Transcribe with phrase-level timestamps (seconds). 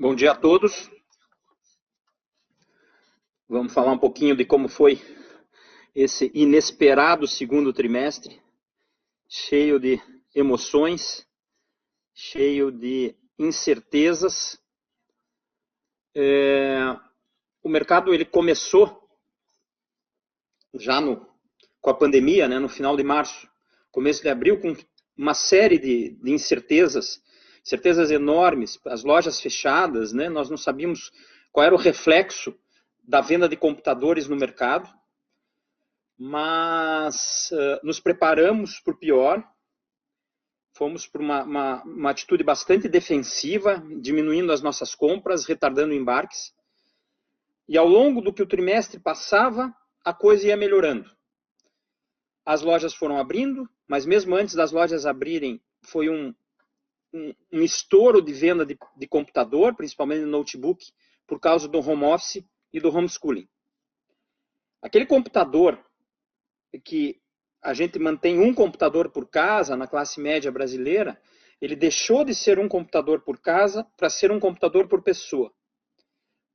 [0.00, 0.90] Bom dia a todos.
[3.46, 4.98] Vamos falar um pouquinho de como foi
[5.94, 8.40] esse inesperado segundo trimestre,
[9.28, 10.00] cheio de
[10.34, 11.28] emoções,
[12.14, 14.58] cheio de incertezas.
[16.16, 16.96] É,
[17.62, 19.06] o mercado ele começou
[20.76, 21.28] já no,
[21.78, 23.46] com a pandemia, né, no final de março,
[23.92, 24.74] começo de abril, com
[25.14, 27.22] uma série de, de incertezas
[27.62, 30.28] certezas enormes, as lojas fechadas, né?
[30.28, 31.10] nós não sabíamos
[31.52, 32.54] qual era o reflexo
[33.02, 34.88] da venda de computadores no mercado,
[36.16, 39.42] mas uh, nos preparamos para o pior,
[40.74, 46.54] fomos por uma, uma, uma, atitude bastante defensiva, diminuindo as nossas compras, retardando embarques,
[47.68, 51.10] e ao longo do que o trimestre passava, a coisa ia melhorando.
[52.44, 56.34] As lojas foram abrindo, mas mesmo antes das lojas abrirem, foi um,
[57.12, 60.84] um, um estouro de venda de, de computador, principalmente no notebook,
[61.26, 63.48] por causa do home office e do homeschooling.
[64.82, 65.78] Aquele computador
[66.84, 67.20] que
[67.62, 71.20] a gente mantém um computador por casa na classe média brasileira,
[71.60, 75.52] ele deixou de ser um computador por casa para ser um computador por pessoa.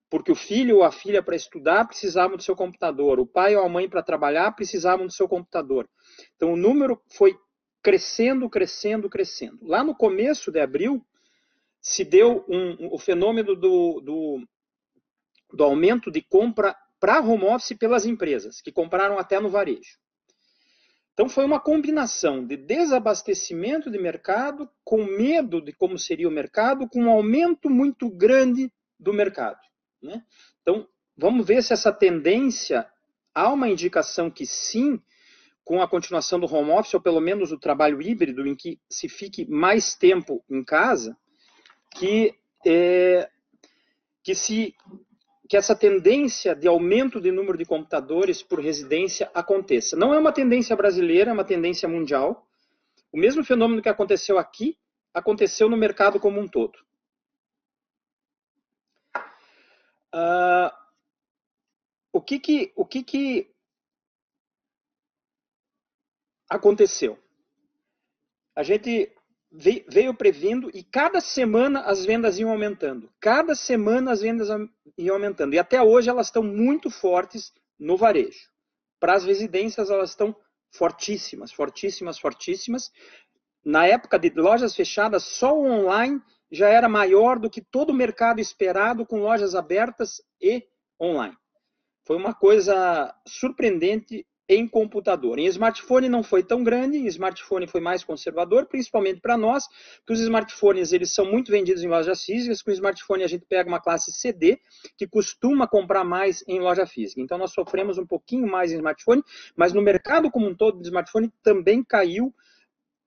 [0.10, 3.64] Porque o filho ou a filha para estudar precisavam do seu computador, o pai ou
[3.64, 5.88] a mãe para trabalhar precisavam do seu computador.
[6.36, 7.38] Então o número foi
[7.86, 9.60] crescendo, crescendo, crescendo.
[9.62, 11.06] Lá no começo de abril,
[11.80, 14.48] se deu um, o fenômeno do, do,
[15.54, 20.00] do aumento de compra para home office pelas empresas, que compraram até no varejo.
[21.14, 26.90] Então foi uma combinação de desabastecimento de mercado, com medo de como seria o mercado,
[26.90, 29.60] com um aumento muito grande do mercado.
[30.02, 30.24] Né?
[30.64, 32.90] Então vamos ver se essa tendência
[33.32, 35.00] há uma indicação que sim,
[35.66, 39.10] com a continuação do home office, ou pelo menos o trabalho híbrido, em que se
[39.10, 41.18] fique mais tempo em casa,
[41.96, 43.28] que, é,
[44.24, 44.76] que, se,
[45.50, 49.98] que essa tendência de aumento de número de computadores por residência aconteça.
[49.98, 52.48] Não é uma tendência brasileira, é uma tendência mundial.
[53.12, 54.78] O mesmo fenômeno que aconteceu aqui,
[55.12, 56.78] aconteceu no mercado como um todo.
[60.14, 60.70] Uh,
[62.14, 63.55] o que que, o que que
[66.50, 67.18] aconteceu?
[68.56, 69.12] A gente
[69.52, 73.10] veio previndo e cada semana as vendas iam aumentando.
[73.20, 74.50] Cada semana as vendas
[74.98, 75.54] iam aumentando.
[75.54, 78.50] E até hoje elas estão muito fortes no varejo.
[79.00, 80.36] Para as residências elas estão
[80.72, 82.92] fortíssimas, fortíssimas, fortíssimas.
[83.64, 87.94] Na época de lojas fechadas, só o online já era maior do que todo o
[87.94, 90.64] mercado esperado com lojas abertas e
[91.02, 91.36] online.
[92.06, 95.40] Foi uma coisa surpreendente em computador.
[95.40, 99.68] Em smartphone não foi tão grande, em smartphone foi mais conservador, principalmente para nós,
[100.06, 103.68] que os smartphones eles são muito vendidos em lojas físicas, com smartphone a gente pega
[103.68, 104.60] uma classe CD,
[104.98, 107.22] que costuma comprar mais em loja física.
[107.22, 109.24] Então nós sofremos um pouquinho mais em smartphone,
[109.56, 112.34] mas no mercado como um todo de smartphone também caiu,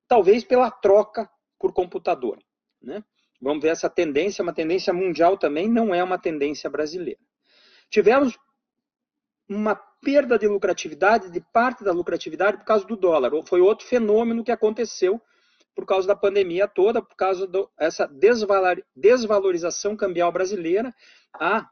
[0.09, 2.39] talvez pela troca por computador.
[2.83, 3.03] Né?
[3.41, 7.21] Vamos ver essa tendência, uma tendência mundial também, não é uma tendência brasileira.
[7.91, 8.37] Tivemos
[9.49, 13.31] uma perda de lucratividade, de parte da lucratividade por causa do dólar.
[13.47, 15.21] Foi outro fenômeno que aconteceu
[15.75, 17.49] por causa da pandemia toda, por causa
[17.79, 18.11] dessa
[18.95, 20.93] desvalorização cambial brasileira
[21.33, 21.69] a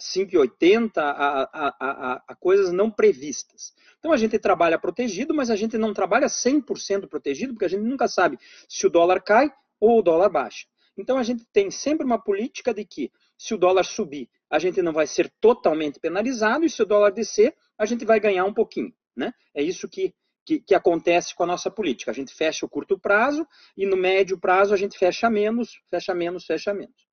[0.00, 3.74] 5,80, a, a, a, a, coisas não previstas.
[3.98, 7.82] Então a gente trabalha protegido, mas a gente não trabalha 100% protegido, porque a gente
[7.82, 8.38] nunca sabe
[8.68, 10.66] se o dólar cai ou o dólar baixa.
[11.00, 14.82] Então a gente tem sempre uma política de que se o dólar subir, a gente
[14.82, 18.52] não vai ser totalmente penalizado, e se o dólar descer, a gente vai ganhar um
[18.52, 18.92] pouquinho.
[19.16, 19.32] Né?
[19.54, 22.10] É isso que, que, que, acontece com a nossa política.
[22.10, 23.46] A gente fecha o curto prazo
[23.76, 27.08] e no médio prazo a gente fecha menos, fecha menos, fecha menos.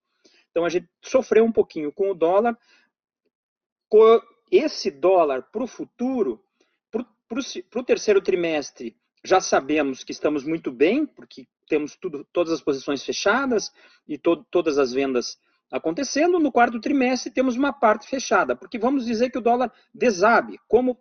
[0.51, 2.57] Então a gente sofreu um pouquinho com o dólar.
[4.51, 6.43] Esse dólar para o futuro,
[6.89, 12.61] para o terceiro trimestre, já sabemos que estamos muito bem, porque temos tudo, todas as
[12.61, 13.71] posições fechadas
[14.07, 15.37] e to, todas as vendas
[15.71, 16.39] acontecendo.
[16.39, 20.99] No quarto trimestre, temos uma parte fechada, porque vamos dizer que o dólar desabe, como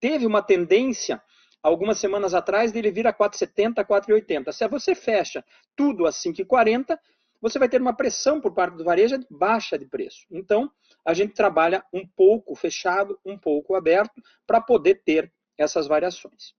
[0.00, 1.22] teve uma tendência
[1.62, 4.52] algumas semanas atrás dele vir a 4,70, 4,80.
[4.52, 5.44] Se você fecha
[5.76, 6.98] tudo a 5,40,
[7.40, 10.26] você vai ter uma pressão por parte do varejo de baixa de preço.
[10.30, 10.70] Então,
[11.04, 16.54] a gente trabalha um pouco fechado, um pouco aberto, para poder ter essas variações.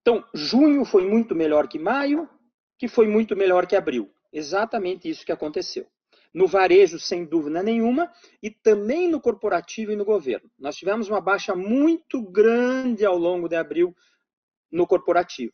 [0.00, 2.28] Então, junho foi muito melhor que maio,
[2.78, 4.10] que foi muito melhor que abril.
[4.32, 5.86] Exatamente isso que aconteceu.
[6.32, 8.10] No varejo, sem dúvida nenhuma,
[8.42, 10.48] e também no corporativo e no governo.
[10.58, 13.94] Nós tivemos uma baixa muito grande ao longo de abril
[14.70, 15.52] no corporativo.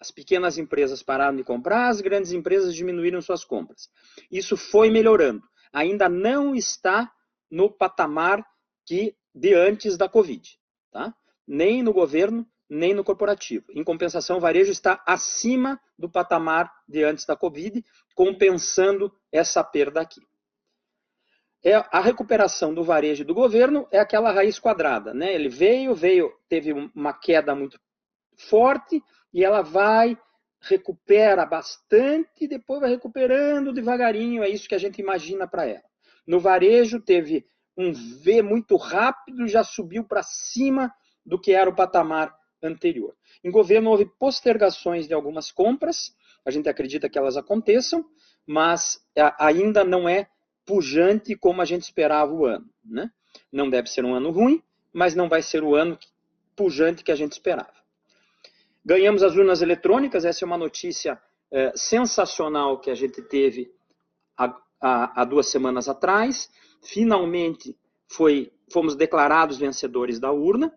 [0.00, 3.88] As pequenas empresas pararam de comprar, as grandes empresas diminuíram suas compras.
[4.30, 5.42] Isso foi melhorando.
[5.72, 7.10] Ainda não está
[7.50, 8.44] no patamar
[8.84, 10.58] que de antes da Covid,
[10.90, 11.14] tá?
[11.46, 13.64] Nem no governo, nem no corporativo.
[13.70, 17.84] Em compensação, o varejo está acima do patamar de antes da Covid,
[18.14, 20.20] compensando essa perda aqui.
[21.64, 25.34] É a recuperação do varejo do governo é aquela raiz quadrada, né?
[25.34, 27.80] Ele veio, veio, teve uma queda muito
[28.36, 30.16] forte e ela vai
[30.60, 35.84] recupera bastante e depois vai recuperando devagarinho, é isso que a gente imagina para ela.
[36.26, 40.92] No varejo teve um V muito rápido, já subiu para cima
[41.24, 43.14] do que era o patamar anterior.
[43.42, 46.14] Em governo houve postergações de algumas compras,
[46.44, 48.04] a gente acredita que elas aconteçam,
[48.46, 49.00] mas
[49.38, 50.28] ainda não é
[50.64, 52.68] pujante como a gente esperava o ano.
[52.84, 53.10] Né?
[53.52, 54.62] Não deve ser um ano ruim,
[54.92, 55.98] mas não vai ser o ano
[56.56, 57.72] pujante que a gente esperava.
[58.84, 61.20] Ganhamos as urnas eletrônicas, essa é uma notícia
[61.50, 63.70] é, sensacional que a gente teve
[64.36, 66.50] há, duas semanas atrás.
[66.82, 67.76] Finalmente
[68.10, 70.72] foi, fomos declarados vencedores da urna.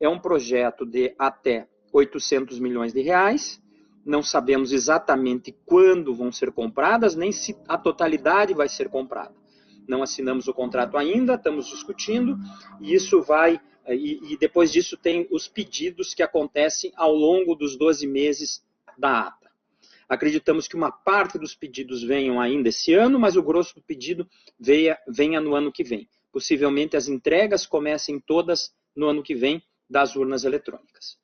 [0.00, 3.60] É um projeto de até 800 milhões de reais.
[4.04, 9.34] Não sabemos exatamente quando vão ser compradas, nem se a totalidade vai ser comprada.
[9.88, 12.38] Não assinamos o contrato ainda, estamos discutindo,
[12.80, 13.60] e isso vai.
[13.88, 18.62] E, e depois disso tem os pedidos que acontecem ao longo dos 12 meses
[18.98, 19.48] da ata.
[20.08, 24.26] Acreditamos que uma parte dos pedidos venham ainda esse ano, mas o grosso do pedido
[24.58, 26.08] venha, venha no ano que vem.
[26.32, 31.18] Possivelmente as entregas comecem todas no ano que vem, das urnas eletrônicas.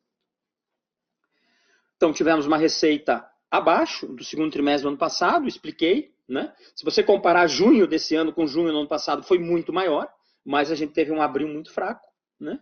[1.96, 6.12] Então, tivemos uma receita abaixo do segundo trimestre do ano passado, expliquei.
[6.28, 6.52] Né?
[6.74, 10.08] Se você comparar junho desse ano com junho do ano passado, foi muito maior,
[10.44, 12.06] mas a gente teve um abril muito fraco.
[12.40, 12.58] Né?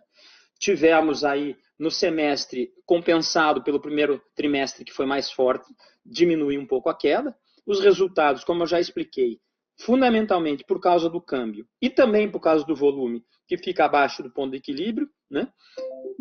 [0.59, 5.67] Tivemos aí no semestre compensado pelo primeiro trimestre, que foi mais forte,
[6.05, 7.35] diminuiu um pouco a queda.
[7.67, 9.41] Os resultados, como eu já expliquei,
[9.81, 13.25] fundamentalmente por causa do câmbio e também por causa do volume,
[13.57, 15.47] que fica abaixo do ponto de equilíbrio, né?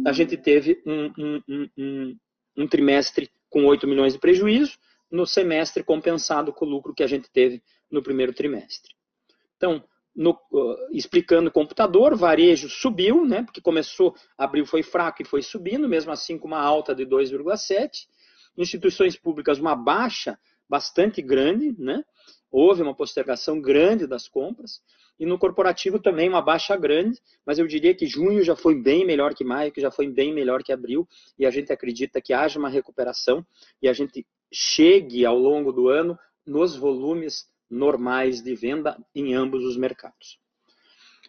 [0.05, 2.17] a gente teve um, um, um,
[2.57, 4.77] um trimestre com 8 milhões de prejuízo,
[5.09, 8.93] no semestre compensado com o lucro que a gente teve no primeiro trimestre.
[9.55, 9.81] Então,
[10.13, 15.41] no, uh, explicando o computador, varejo subiu, né, porque começou, abril foi fraco e foi
[15.41, 18.07] subindo, mesmo assim com uma alta de 2,7.
[18.57, 20.37] Instituições públicas, uma baixa
[20.67, 22.03] bastante grande, né,
[22.51, 24.81] houve uma postergação grande das compras.
[25.19, 29.05] E no corporativo também uma baixa grande, mas eu diria que junho já foi bem
[29.05, 31.07] melhor que maio, que já foi bem melhor que abril,
[31.37, 33.45] e a gente acredita que haja uma recuperação
[33.81, 39.63] e a gente chegue ao longo do ano nos volumes normais de venda em ambos
[39.63, 40.39] os mercados.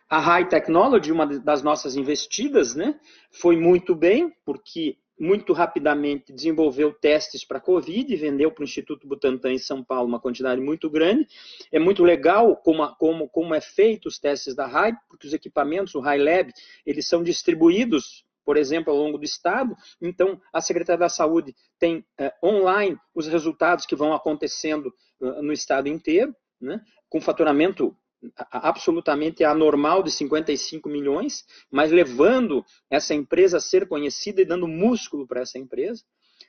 [0.08, 2.98] A High Technology, uma das nossas investidas, né,
[3.30, 9.52] foi muito bem, porque muito rapidamente desenvolveu testes para Covid vendeu para o Instituto Butantan
[9.52, 11.26] em São Paulo uma quantidade muito grande.
[11.70, 15.94] É muito legal como, como, como é feito os testes da RAI, porque os equipamentos,
[15.94, 16.52] o RAI Lab,
[16.84, 19.76] eles são distribuídos, por exemplo, ao longo do estado.
[20.00, 25.52] Então, a Secretaria da Saúde tem é, online os resultados que vão acontecendo uh, no
[25.52, 27.96] estado inteiro, né, com faturamento
[28.36, 35.26] absolutamente anormal de 55 milhões, mas levando essa empresa a ser conhecida e dando músculo
[35.26, 36.04] para essa empresa.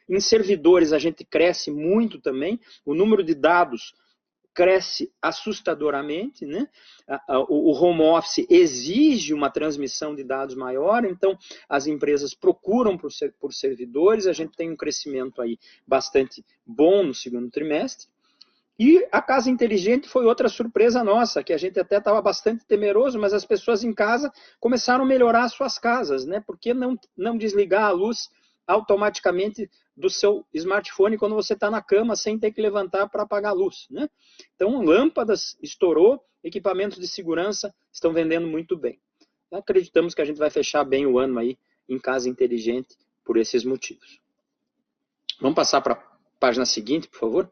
[0.09, 3.93] Em servidores a gente cresce muito também, o número de dados
[4.53, 6.67] cresce assustadoramente, né?
[7.49, 11.35] O home office exige uma transmissão de dados maior, então
[11.67, 17.49] as empresas procuram por servidores, a gente tem um crescimento aí bastante bom no segundo
[17.49, 18.12] trimestre.
[18.79, 23.19] E a casa inteligente foi outra surpresa nossa, que a gente até estava bastante temeroso,
[23.19, 26.39] mas as pessoas em casa começaram a melhorar suas casas, né?
[26.39, 28.29] Por que não, não desligar a luz
[28.65, 33.51] automaticamente do seu smartphone quando você está na cama sem ter que levantar para apagar
[33.51, 34.09] a luz, né?
[34.55, 38.99] Então, lâmpadas estourou, equipamentos de segurança estão vendendo muito bem.
[39.51, 43.63] Acreditamos que a gente vai fechar bem o ano aí em casa inteligente por esses
[43.63, 44.19] motivos.
[45.39, 46.03] Vamos passar para a
[46.39, 47.51] página seguinte, por favor.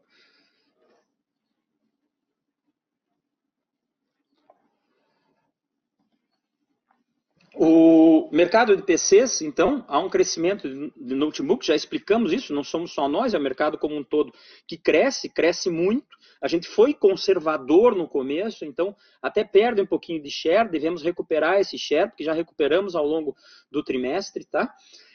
[7.64, 12.92] O mercado de PCs, então, há um crescimento de notebook, já explicamos isso, não somos
[12.92, 14.34] só nós, é o mercado como um todo
[14.66, 16.18] que cresce, cresce muito.
[16.42, 21.60] A gente foi conservador no começo, então até perde um pouquinho de share, devemos recuperar
[21.60, 23.36] esse share, porque já recuperamos ao longo
[23.70, 24.74] do trimestre, tá?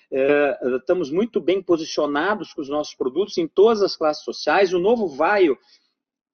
[0.10, 4.74] É, estamos muito bem posicionados com os nossos produtos em todas as classes sociais.
[4.74, 5.58] O novo Vaio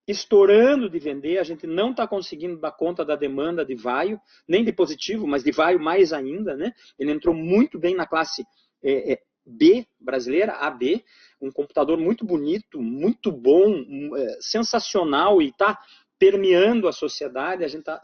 [0.07, 4.63] estourando de vender, a gente não está conseguindo dar conta da demanda de vaio, nem
[4.63, 6.74] de positivo, mas de vaio mais ainda, né?
[7.00, 8.43] Ele entrou muito bem na classe
[8.83, 11.03] é, é, B brasileira, AB,
[11.41, 13.74] um computador muito bonito, muito bom,
[14.17, 15.79] é, sensacional e está
[16.19, 18.01] permeando a sociedade, a gente está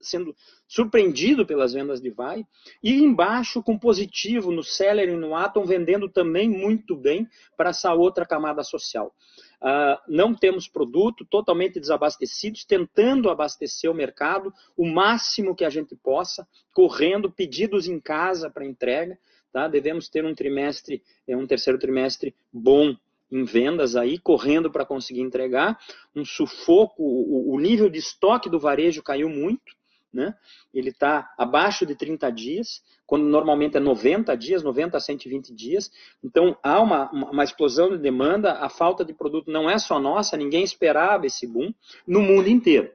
[0.00, 0.34] sendo
[0.66, 2.44] surpreendido pelas vendas de Vai.
[2.82, 7.92] E embaixo, com positivo, no Seller e no Atom, vendendo também muito bem para essa
[7.92, 9.14] outra camada social.
[9.62, 15.94] Uh, não temos produto, totalmente desabastecidos, tentando abastecer o mercado o máximo que a gente
[15.94, 19.18] possa, correndo, pedidos em casa para entrega.
[19.52, 19.68] Tá?
[19.68, 22.96] Devemos ter um trimestre, é, um terceiro trimestre bom
[23.30, 25.78] em vendas aí, correndo para conseguir entregar.
[26.14, 29.79] Um sufoco, o, o nível de estoque do varejo caiu muito
[30.12, 30.34] né?
[30.74, 35.90] ele está abaixo de 30 dias, quando normalmente é 90 dias, 90 a 120 dias.
[36.22, 40.36] Então há uma, uma explosão de demanda, a falta de produto não é só nossa,
[40.36, 41.72] ninguém esperava esse boom
[42.06, 42.90] no mundo inteiro.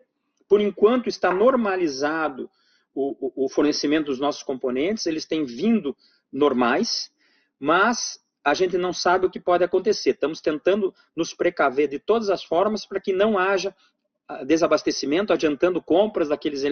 [0.48, 2.50] Por enquanto está normalizado
[2.94, 5.96] o, o, o fornecimento dos nossos componentes, eles têm vindo
[6.32, 7.12] normais,
[7.60, 10.12] mas a gente não sabe o que pode acontecer.
[10.12, 13.76] Estamos tentando nos precaver de todas as formas para que não haja
[14.46, 16.64] desabastecimento, adiantando compras daqueles,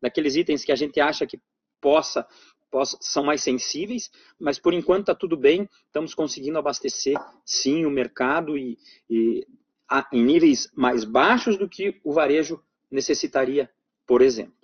[0.00, 1.40] daqueles itens que a gente acha que
[1.80, 2.26] possa,
[2.70, 7.90] possa são mais sensíveis, mas por enquanto está tudo bem, estamos conseguindo abastecer sim o
[7.90, 9.46] mercado e, e
[9.88, 13.70] a, em níveis mais baixos do que o varejo necessitaria,
[14.06, 14.54] por exemplo.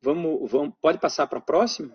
[0.00, 1.94] Vamos, vamos, pode passar para a próxima?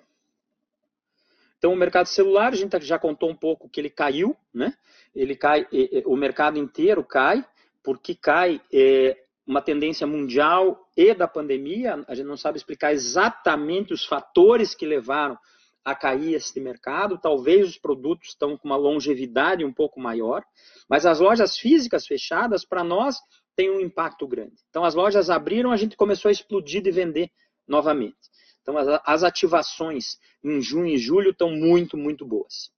[1.57, 4.73] Então, o mercado celular, a gente já contou um pouco que ele caiu, né?
[5.13, 5.67] Ele cai,
[6.05, 7.45] o mercado inteiro cai,
[7.89, 9.17] porque cai é,
[9.47, 14.85] uma tendência mundial e da pandemia, a gente não sabe explicar exatamente os fatores que
[14.85, 15.35] levaram
[15.83, 17.17] a cair este mercado.
[17.17, 20.43] Talvez os produtos estão com uma longevidade um pouco maior,
[20.87, 23.17] mas as lojas físicas fechadas, para nós,
[23.55, 24.61] tem um impacto grande.
[24.69, 27.31] Então, as lojas abriram, a gente começou a explodir de vender
[27.67, 28.19] novamente.
[28.61, 32.69] Então, as ativações em junho e julho estão muito, muito boas.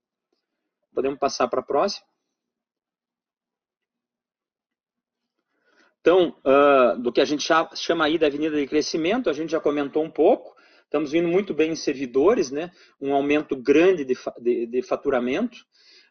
[0.96, 2.11] Podemos passar para a próxima?
[6.02, 9.60] Então, uh, do que a gente chama aí da avenida de crescimento, a gente já
[9.60, 10.56] comentou um pouco.
[10.84, 12.72] Estamos vindo muito bem em servidores, né?
[13.00, 15.60] um aumento grande de, de, de faturamento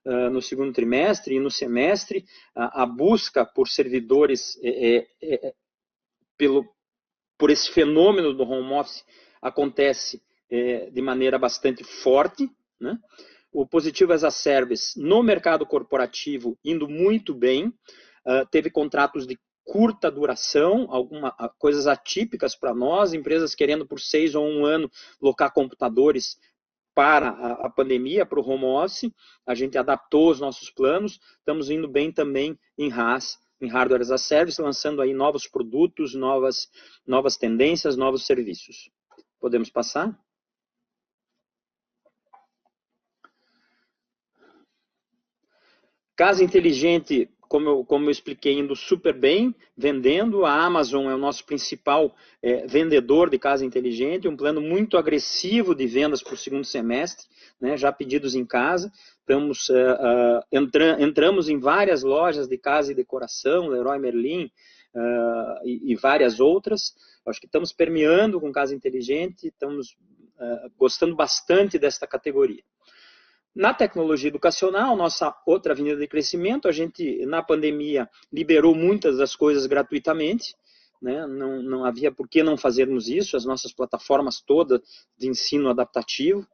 [0.04, 2.25] uh, no segundo trimestre e no semestre.
[2.54, 5.54] a busca por servidores é, é, é,
[6.38, 6.64] pelo,
[7.37, 9.04] por esse fenômeno do home office
[9.42, 12.49] acontece é, de maneira bastante forte.
[12.80, 12.97] Né?
[13.52, 17.75] O positivo as a service no mercado corporativo indo muito bem.
[18.25, 19.38] Uh, teve contratos de
[19.71, 24.91] curta duração, alguma, coisas atípicas para nós, empresas querendo por seis ou um ano
[25.23, 26.37] locar computadores
[26.93, 29.12] para a, a pandemia, para o home office,
[29.47, 34.11] a gente adaptou os nossos planos, estamos indo bem também em RAS, em Hardware as
[34.11, 36.69] a Service, lançando aí novos produtos, novas,
[37.07, 38.91] novas tendências, novos serviços.
[39.39, 40.19] Podemos passar?
[46.17, 50.47] Casa inteligente como eu, como eu expliquei, indo super bem, vendendo.
[50.47, 55.75] A Amazon é o nosso principal é, vendedor de casa inteligente, um plano muito agressivo
[55.75, 57.26] de vendas para o segundo semestre,
[57.61, 58.92] né, já pedidos em casa.
[59.19, 64.45] Estamos, uh, uh, entra, entramos em várias lojas de casa e decoração, Leroy Merlin
[64.95, 66.95] uh, e, e, várias outras.
[67.26, 69.97] Acho que estamos permeando com casa inteligente, estamos
[70.78, 72.62] gostando bastante desta categoria.
[73.54, 79.35] Na tecnologia educacional, nossa outra avenida de crescimento, a gente, na pandemia, liberou muitas das
[79.35, 80.54] coisas gratuitamente,
[81.02, 81.26] né?
[81.26, 84.80] não, não havia por que não fazermos isso, as nossas plataformas todas
[85.19, 86.47] de ensino adaptativo.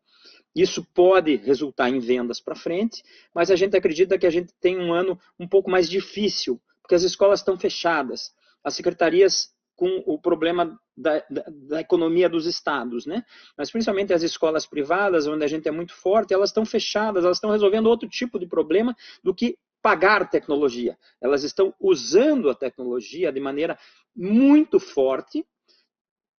[0.55, 3.03] Isso pode resultar em vendas para frente,
[3.35, 6.95] mas a gente acredita que a gente tem um ano um pouco mais difícil, porque
[6.95, 8.33] as escolas estão fechadas,
[8.65, 13.25] as secretarias com o problema da, da, economia dos estados, né?
[13.57, 17.37] Mas principalmente as escolas privadas, onde a gente é muito forte, elas estão fechadas, elas
[17.37, 20.99] estão resolvendo outro tipo de problema do que pagar tecnologia.
[21.21, 23.79] Elas estão usando a tecnologia de maneira
[24.15, 25.47] muito forte.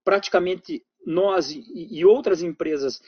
[0.04, 3.02] Praticamente nós e outras empresas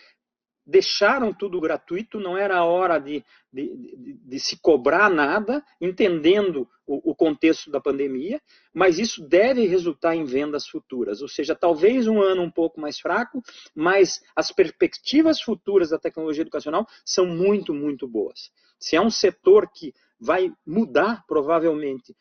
[0.69, 7.11] deixaram tudo gratuito, não era hora de, de, de, de se cobrar nada, entendendo o,
[7.11, 8.39] o, contexto da pandemia,
[8.71, 12.99] mas isso deve resultar em vendas futuras, ou seja, talvez um ano um pouco mais
[12.99, 13.41] fraco,
[13.73, 18.51] mas as perspectivas futuras da tecnologia educacional são muito, muito boas.
[18.79, 22.15] Se é um setor que vai mudar, provavelmente,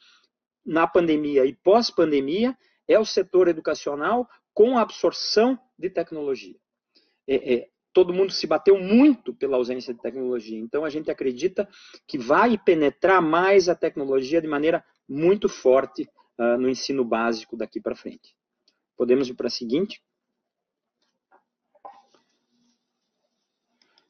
[0.64, 6.56] na pandemia e pós-pandemia, é o setor educacional com a absorção de tecnologia.
[7.26, 10.58] É, é, todo mundo se bateu muito pela ausência de tecnologia.
[10.58, 11.68] Então a gente acredita
[12.06, 17.80] que vai penetrar mais a tecnologia de maneira muito forte uh, no ensino básico daqui
[17.80, 18.36] para frente.
[18.96, 20.02] Podemos ir para a seguinte.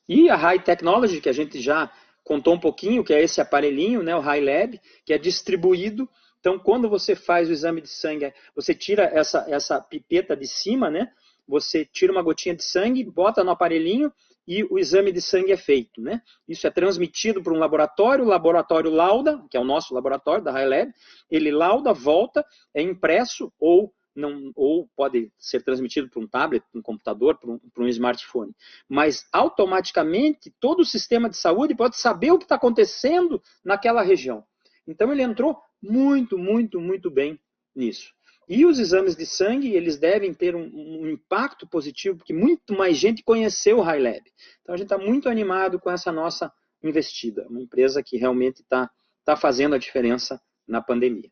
[0.08, 1.92] E a High Technology, que a gente já
[2.24, 6.08] contou um pouquinho, que é esse aparelhinho, né, o High Lab, que é distribuído.
[6.40, 10.90] Então, quando você faz o exame de sangue, você tira essa, essa pipeta de cima,
[10.90, 11.12] né?
[11.48, 14.12] Você tira uma gotinha de sangue, bota no aparelhinho
[14.46, 16.22] e o exame de sangue é feito, né?
[16.46, 20.52] Isso é transmitido para um laboratório, o laboratório lauda, que é o nosso laboratório da
[20.52, 20.92] High Lab,
[21.30, 26.78] ele lauda, volta, é impresso ou não, ou pode ser transmitido para um tablet, para
[26.78, 28.52] um computador, para um, para um smartphone.
[28.88, 34.44] Mas automaticamente todo o sistema de saúde pode saber o que está acontecendo naquela região.
[34.86, 37.38] Então ele entrou muito, muito, muito bem
[37.74, 38.12] nisso.
[38.48, 42.96] E os exames de sangue, eles devem ter um, um, impacto positivo, porque muito mais
[42.96, 44.32] gente conheceu o High Lab.
[44.62, 46.50] Então a gente está muito animado com essa nossa
[46.82, 47.46] investida.
[47.48, 48.90] Uma empresa que realmente está
[49.22, 51.30] tá fazendo a diferença na pandemia.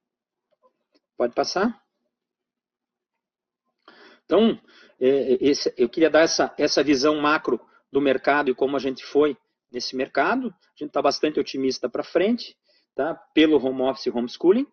[1.16, 1.82] Pode passar?
[4.26, 4.60] Então,
[5.00, 7.58] é, é, esse, eu queria dar essa, essa visão macro
[7.90, 9.36] do mercado e como a gente foi
[9.72, 10.48] nesse mercado.
[10.48, 12.54] A gente está bastante otimista para frente,
[12.94, 13.14] tá?
[13.32, 14.66] pelo home office e homeschooling.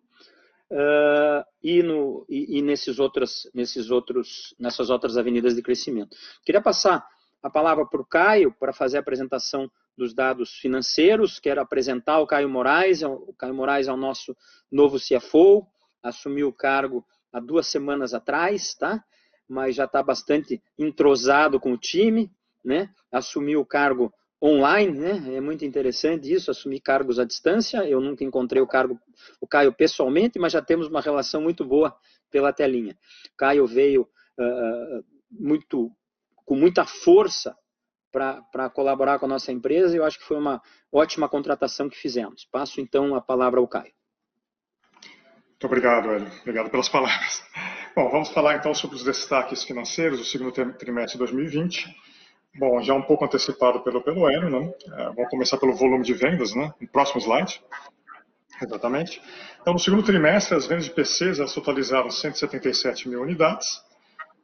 [0.74, 6.16] Uh, e, no, e, e, nesses outras, nesses outros, nessas outras avenidas de crescimento.
[6.44, 7.06] Queria passar
[7.40, 11.38] a palavra para o Caio para fazer a apresentação dos dados financeiros.
[11.38, 13.02] Quero apresentar o Caio Moraes.
[13.02, 14.36] É o Caio Moraes é o nosso
[14.68, 15.64] novo CFO,
[16.02, 19.04] assumiu o cargo há duas semanas atrás, tá?
[19.48, 22.32] mas já está bastante entrosado com o time,
[22.64, 22.90] né?
[23.12, 24.12] Assumiu o cargo
[24.44, 25.36] online, né?
[25.36, 27.78] É muito interessante isso, assumir cargos à distância.
[27.88, 29.00] Eu nunca encontrei o cargo,
[29.40, 31.96] o Caio pessoalmente, mas já temos uma relação muito boa
[32.30, 32.96] pela telinha.
[33.32, 35.90] O Caio veio uh, muito,
[36.44, 37.56] com muita força
[38.12, 40.60] para colaborar com a nossa empresa e eu acho que foi uma
[40.92, 42.46] ótima contratação que fizemos.
[42.52, 43.92] Passo então a palavra ao Caio.
[45.48, 46.30] Muito obrigado, Hélio.
[46.42, 47.42] Obrigado pelas palavras.
[47.96, 51.86] Bom, vamos falar então sobre os destaques financeiros do segundo trimestre de 2020.
[52.56, 54.72] Bom, já um pouco antecipado pelo, pelo Hélio, né?
[54.92, 56.72] É, vamos começar pelo volume de vendas, né?
[56.80, 57.60] No próximo slide.
[58.62, 59.20] Exatamente.
[59.60, 63.82] Então, no segundo trimestre, as vendas de PCs elas totalizaram 177 mil unidades,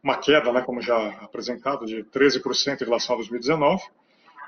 [0.03, 3.83] uma queda, né, como já apresentado, de 13% em relação a 2019.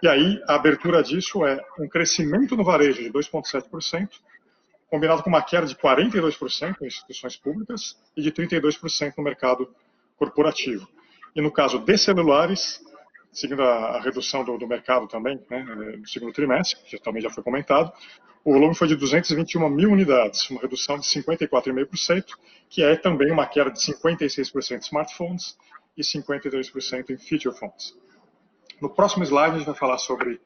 [0.02, 4.08] E aí, a abertura disso é um crescimento no varejo de 2,7%,
[4.90, 9.72] combinado com uma queda de 42% em instituições públicas e de 32% no mercado
[10.16, 10.88] corporativo.
[11.36, 12.80] E no caso de celulares,
[13.32, 15.62] seguindo a, a redução do, do, mercado também, né,
[15.98, 17.92] no segundo trimestre, que também já foi comentado,
[18.44, 22.24] o volume foi de 221 mil unidades, uma redução de 54,5%,
[22.68, 25.56] que é também uma queda de 56% em smartphones
[25.96, 27.96] e 52% em feature phones.
[28.80, 30.40] No próximo slide, a gente vai falar sobre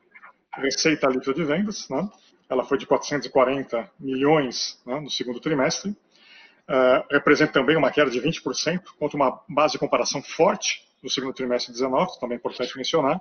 [0.55, 1.89] receita líquida de vendas.
[1.89, 2.09] Né?
[2.49, 8.21] ela foi de 440 milhões né, no segundo trimestre, uh, representa também uma queda de
[8.21, 12.77] 20%, contra uma base de comparação forte no segundo trimestre de 19, também é importante
[12.77, 13.21] mencionar.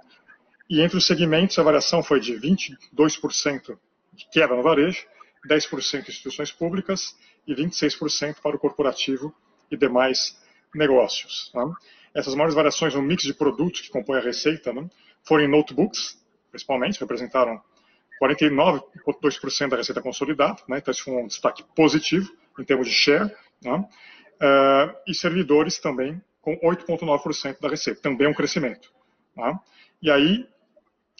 [0.67, 3.77] E entre os segmentos, a variação foi de 22%
[4.11, 5.05] de queda no varejo,
[5.47, 9.31] 10% em instituições públicas e 26% para o corporativo
[9.69, 10.35] e demais
[10.73, 11.51] negócios.
[11.53, 11.71] Né?
[12.15, 14.89] Essas maiores variações no mix de produtos que compõem a receita né,
[15.23, 16.19] foram em notebooks,
[16.49, 17.61] principalmente, representaram
[18.19, 20.79] 49,2% da receita consolidada, né?
[20.79, 23.31] então isso foi um destaque positivo em termos de share,
[23.65, 28.93] uh, e servidores também com 8,9% da receita, também um crescimento.
[29.35, 29.59] Né?
[29.99, 30.47] E aí,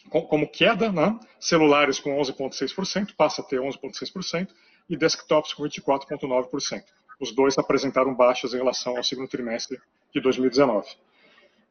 [0.08, 1.18] com, como queda, né?
[1.40, 4.48] celulares com 11,6%, passa a ter 11,6%,
[4.88, 6.84] e desktops com 24,9%.
[7.18, 9.80] Os dois apresentaram baixas em relação ao segundo trimestre
[10.14, 10.88] de 2019.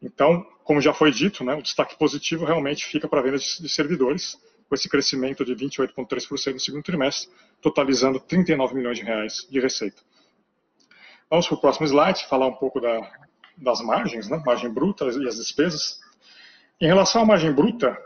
[0.01, 3.69] Então, como já foi dito, né, o destaque positivo realmente fica para a venda de
[3.69, 4.37] servidores,
[4.67, 10.01] com esse crescimento de 28,3% no segundo trimestre, totalizando 39 milhões de reais de receita.
[11.29, 12.99] Vamos para o próximo slide, falar um pouco da,
[13.57, 14.41] das margens, né?
[14.45, 15.99] margem bruta e as despesas.
[16.79, 17.97] Em relação à margem bruta,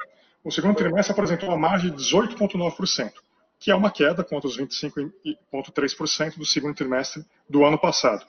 [0.44, 3.12] o segundo trimestre apresentou uma margem de 18,9%,
[3.60, 8.26] que é uma queda contra os 25,3% do segundo trimestre do ano passado.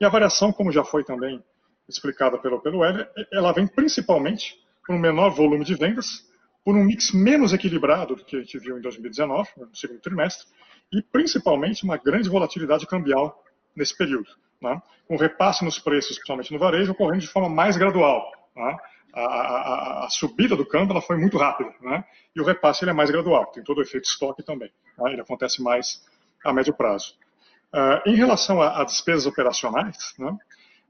[0.00, 1.42] E a variação, como já foi também
[1.88, 2.80] explicada pelo, pelo
[3.32, 6.26] ela vem principalmente por um menor volume de vendas,
[6.64, 10.46] por um mix menos equilibrado do que a gente viu em 2019, no segundo trimestre,
[10.92, 13.42] e principalmente uma grande volatilidade cambial
[13.76, 14.28] nesse período,
[14.60, 14.80] né?
[15.16, 18.32] repasse nos preços, principalmente no varejo, ocorrendo de forma mais gradual.
[18.56, 18.76] Né?
[19.12, 22.04] A, a, a, subida do câmbio ela foi muito rápida, né?
[22.34, 25.12] e o repasse ele é mais gradual, tem todo o efeito estoque também, né?
[25.12, 26.02] ele acontece mais
[26.44, 27.14] a médio prazo.
[27.72, 30.36] Uh, em relação a, a despesas operacionais, né?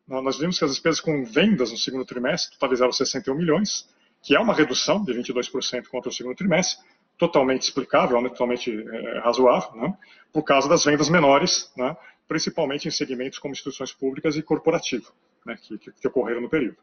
[0.09, 3.89] nós vimos que as despesas com vendas no segundo trimestre totalizaram 61 milhões,
[4.23, 6.85] que é uma redução de 22% contra o segundo trimestre,
[7.19, 9.97] totalmente explicável, né, totalmente é, razoável, né,
[10.33, 11.97] por causa das vendas menores, né,
[12.33, 15.13] principalmente em segmentos como instituições públicas e corporativo,
[15.45, 16.79] né, que, que, ocorreram no período.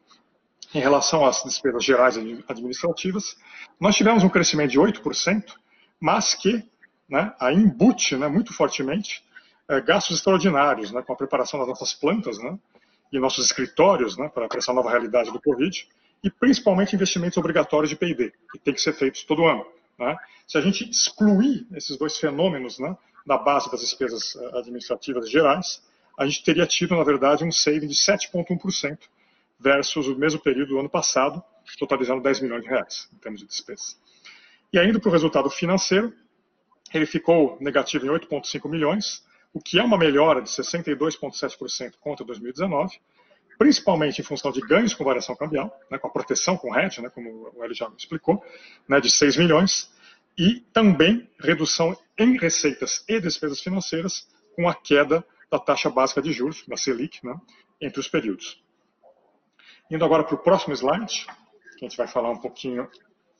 [0.72, 2.16] Em relação às despesas gerais
[2.48, 3.36] administrativas,
[3.80, 5.52] nós tivemos um crescimento de 8%,
[5.98, 6.64] mas que
[7.08, 9.24] né, a embute né, muito fortemente
[9.68, 12.56] é, gastos extraordinários né, com a preparação das nossas plantas né,
[13.12, 15.88] e nossos escritórios né, para essa nova realidade do Covid,
[16.22, 19.66] e principalmente investimentos obrigatórios de P&D, que tem que ser feitos todo ano.
[19.98, 20.16] Né?
[20.46, 25.82] Se a gente excluir esses dois fenômenos né, da base das despesas eh, administrativas gerais,
[26.18, 28.98] a gente teria tido, na verdade, um saving de 7,1%
[29.58, 31.42] versus o mesmo período do ano passado,
[31.78, 33.98] totalizando 10 milhões de reais em termos de despesas.
[34.72, 36.12] E ainda para o resultado financeiro,
[36.92, 42.98] ele ficou negativo em 8,5 milhões, o que é uma melhora de 62,7% contra 2019,
[43.58, 47.10] principalmente em função de ganhos com variação cambial, né, com a proteção com hedge, né,
[47.10, 48.42] como o Eli já explicou,
[48.88, 49.92] né, de 6 milhões,
[50.36, 56.32] e também redução em receitas e despesas financeiras com a queda da taxa básica de
[56.32, 57.34] juros, da Selic, né,
[57.80, 58.62] entre os períodos.
[59.90, 61.26] Indo agora para o próximo slide,
[61.78, 62.88] que a gente vai falar um pouquinho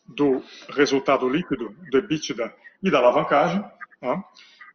[0.06, 3.60] do resultado líquido do EBITDA e da alavancagem.
[4.00, 4.24] Né.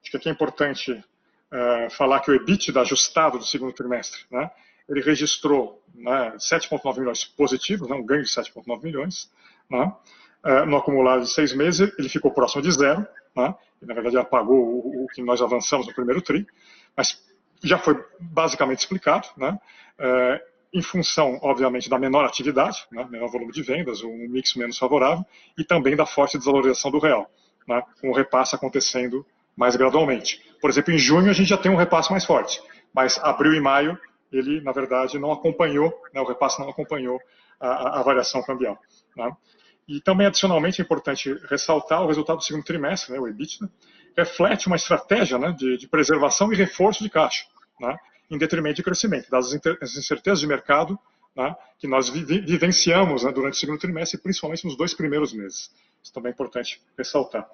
[0.01, 4.49] Acho que aqui é importante uh, falar que o EBITDA ajustado do segundo trimestre, né,
[4.87, 9.29] ele registrou né, 7,9 milhões positivos, né, um ganho de 7,9 milhões.
[10.45, 13.05] Uh, no acumulado de seis meses, ele ficou próximo de zero.
[13.35, 16.45] Né, na verdade, apagou o, que nós avançamos no primeiro TRI,
[16.95, 17.19] mas
[17.63, 19.27] já foi basicamente explicado.
[19.37, 19.57] Né,
[19.99, 24.77] uh, em função, obviamente, da menor atividade, né, menor volume de vendas, um mix menos
[24.77, 25.25] favorável,
[25.57, 27.31] e também da forte desvalorização do real,
[27.65, 30.43] né, com o repasse acontecendo mais gradualmente.
[30.59, 32.61] Por exemplo, em junho a gente já tem um repasse mais forte,
[32.93, 33.97] mas abril e maio
[34.33, 37.21] ele, na verdade, não acompanhou, né, o repasse não acompanhou
[37.57, 38.77] a, a variação cambial.
[39.15, 39.31] Né?
[39.87, 43.69] E também, adicionalmente, é importante ressaltar o resultado do segundo trimestre, né, o EBITDA,
[44.17, 47.45] reflete uma estratégia né, de, de, preservação e reforço de caixa,
[47.79, 47.95] né,
[48.29, 50.97] em detrimento de crescimento, das incertezas de mercado
[51.35, 55.69] né, que nós vi, vivenciamos né, durante o segundo trimestre, principalmente nos dois primeiros meses.
[56.01, 57.47] Isso também é importante ressaltar.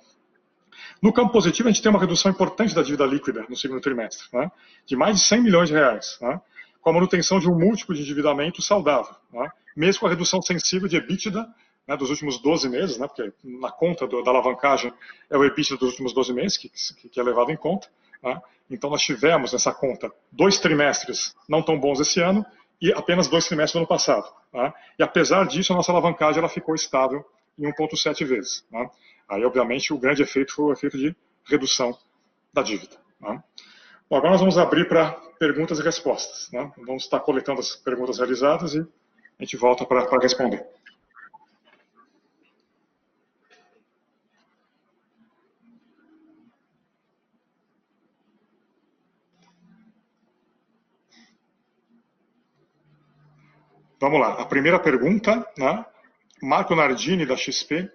[1.02, 4.28] No campo positivo, a gente tem uma redução importante da dívida líquida no segundo trimestre,
[4.32, 4.52] né,
[4.86, 6.40] de mais de 100 milhões de reais, né,
[6.80, 10.88] com a manutenção de um múltiplo de endividamento saudável, né, mesmo com a redução sensível
[10.88, 11.48] de EBITDA
[11.88, 14.94] né, dos últimos 12 meses, né, porque na conta do, da alavancagem
[15.30, 16.70] é o EBITDA dos últimos 12 meses que,
[17.10, 17.88] que é levado em conta.
[18.24, 22.46] Né, então, nós tivemos nessa conta dois trimestres não tão bons esse ano
[22.82, 24.32] e apenas dois trimestres do ano passado.
[24.54, 27.26] Né, e apesar disso, a nossa alavancagem ela ficou estável
[27.58, 28.66] em 1,7 vezes.
[28.72, 28.90] Né.
[29.30, 31.16] Aí, obviamente, o grande efeito foi o efeito de
[31.46, 31.98] redução
[32.54, 32.98] da dívida.
[33.20, 33.42] Né.
[34.10, 36.50] Bom, agora nós vamos abrir para perguntas e respostas.
[36.52, 36.72] Né?
[36.86, 40.66] Vamos estar coletando as perguntas realizadas e a gente volta para responder.
[54.02, 54.34] Vamos lá.
[54.42, 55.86] A primeira pergunta, né?
[56.42, 57.88] Marco Nardini, da XP,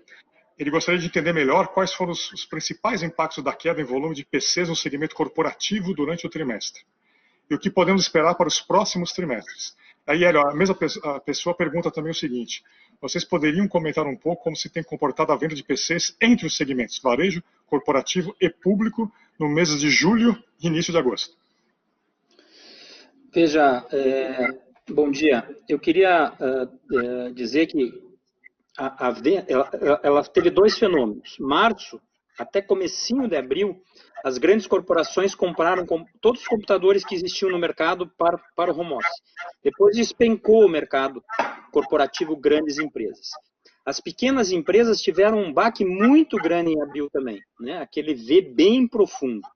[0.57, 4.15] ele gostaria de entender melhor quais foram os, os, principais impactos da queda em volume
[4.15, 6.83] de PCs no segmento corporativo durante o trimestre
[7.51, 9.77] e o que podemos esperar para os próximos trimestres.
[10.07, 12.63] Aí, a mesma pessoa, a pessoa pergunta também o seguinte:
[13.01, 16.57] vocês poderiam comentar um pouco como se tem comportado a venda de PCs entre os
[16.57, 21.37] segmentos varejo, corporativo e público no mês de julho e início de agosto?
[23.35, 25.47] Veja, é, bom dia.
[25.69, 27.93] Eu queria uh, dizer que
[28.79, 29.15] a, a,
[29.49, 31.37] ela, ela teve dois fenômenos.
[31.41, 32.01] Março,
[32.39, 33.81] até comecinho de abril,
[34.25, 38.79] as grandes corporações compraram com, todos os computadores que existiam no mercado para, para o
[38.79, 39.23] home office.
[39.63, 41.23] Depois despencou o mercado
[41.73, 43.31] corporativo grandes empresas.
[43.85, 47.79] As pequenas empresas tiveram um baque muito grande em abril também, né?
[47.79, 49.47] aquele V bem profundo.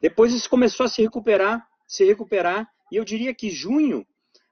[0.00, 4.04] Depois isso começou a se recuperar, se recuperar, e eu diria que junho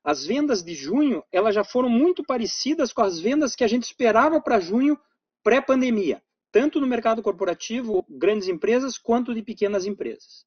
[0.07, 3.83] as vendas de junho elas já foram muito parecidas com as vendas que a gente
[3.83, 4.97] esperava para junho
[5.43, 10.47] pré-pandemia, tanto no mercado corporativo, grandes empresas, quanto de pequenas empresas.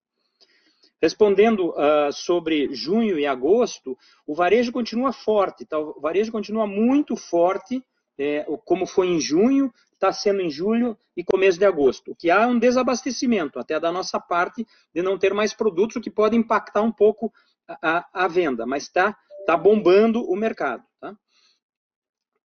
[1.02, 5.78] Respondendo uh, sobre junho e agosto, o varejo continua forte, tá?
[5.78, 7.84] o varejo continua muito forte,
[8.17, 12.15] é, como foi em junho, está sendo em julho e começo de agosto.
[12.17, 16.10] Que há um desabastecimento, até da nossa parte, de não ter mais produtos, o que
[16.10, 17.32] pode impactar um pouco
[17.67, 20.84] a, a, a venda, mas está está bombando o mercado.
[20.99, 21.15] Tá?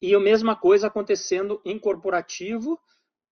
[0.00, 2.78] E a mesma coisa acontecendo em corporativo,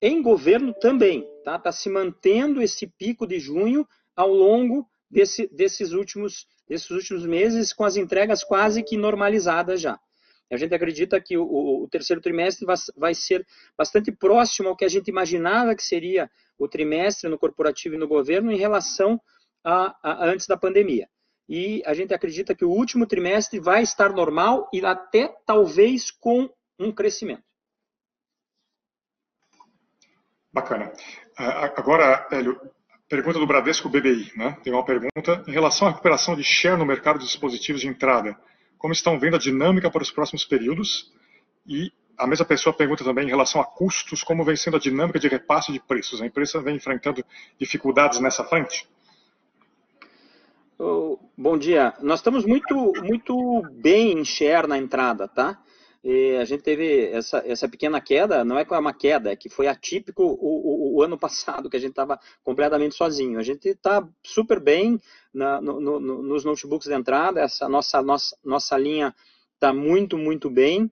[0.01, 1.29] em governo também.
[1.39, 7.25] Está tá se mantendo esse pico de junho ao longo desse, desses, últimos, desses últimos
[7.27, 9.99] meses, com as entregas quase que normalizadas já.
[10.51, 13.45] A gente acredita que o, o terceiro trimestre vai, vai, ser
[13.77, 18.07] bastante próximo ao que a gente imaginava que seria o trimestre no corporativo e no
[18.07, 19.21] governo em relação
[19.65, 21.09] a, a antes da pandemia
[21.49, 26.49] e a gente acredita que o último trimestre vai estar normal e até talvez com
[26.79, 27.45] um crescimento.
[30.53, 30.93] Bacana.
[31.37, 32.59] Agora, Hélio,
[33.09, 34.33] pergunta do Bradesco BBI.
[34.37, 34.57] Né?
[34.63, 38.37] Tem uma pergunta em relação à recuperação de share no mercado de dispositivos de entrada.
[38.79, 41.13] Como estão vendo a dinâmica para os próximos períodos?
[41.67, 45.19] E a mesma pessoa pergunta também em relação a custos, como vem sendo a dinâmica
[45.19, 46.23] de repasse de preços?
[46.23, 47.25] A empresa vem enfrentando
[47.59, 48.89] dificuldades nessa frente?
[50.79, 51.95] Bom dia.
[52.03, 55.59] Nós estamos muito, muito bem em share na entrada, tá?
[56.05, 59.37] E a gente teve essa, essa pequena queda, não é que é uma queda, é
[59.37, 63.39] que foi atípico o, o, o ano passado, que a gente estava completamente sozinho.
[63.39, 65.01] A gente está super bem
[65.33, 69.15] na, no, no, nos notebooks de entrada, essa nossa, nossa, nossa linha
[69.55, 70.91] está muito, muito bem.